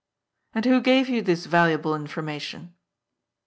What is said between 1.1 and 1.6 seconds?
this